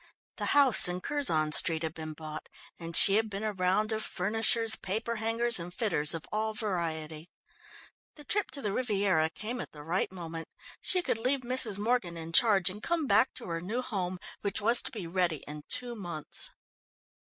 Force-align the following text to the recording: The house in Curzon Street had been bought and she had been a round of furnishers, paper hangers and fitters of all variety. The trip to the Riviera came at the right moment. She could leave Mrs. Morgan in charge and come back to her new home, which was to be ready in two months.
The 0.37 0.45
house 0.57 0.87
in 0.87 0.99
Curzon 0.99 1.51
Street 1.51 1.83
had 1.83 1.93
been 1.93 2.13
bought 2.13 2.49
and 2.79 2.95
she 2.95 3.17
had 3.17 3.29
been 3.29 3.43
a 3.43 3.53
round 3.53 3.91
of 3.91 4.03
furnishers, 4.03 4.75
paper 4.75 5.17
hangers 5.17 5.59
and 5.59 5.71
fitters 5.71 6.15
of 6.15 6.25
all 6.31 6.55
variety. 6.55 7.29
The 8.15 8.23
trip 8.23 8.49
to 8.53 8.63
the 8.63 8.71
Riviera 8.73 9.29
came 9.29 9.61
at 9.61 9.73
the 9.73 9.83
right 9.83 10.11
moment. 10.11 10.47
She 10.81 11.03
could 11.03 11.19
leave 11.19 11.41
Mrs. 11.41 11.77
Morgan 11.77 12.17
in 12.17 12.31
charge 12.33 12.67
and 12.67 12.81
come 12.81 13.05
back 13.05 13.35
to 13.35 13.45
her 13.45 13.61
new 13.61 13.83
home, 13.83 14.17
which 14.41 14.59
was 14.59 14.81
to 14.81 14.91
be 14.91 15.05
ready 15.05 15.43
in 15.47 15.61
two 15.69 15.93
months. 15.95 16.49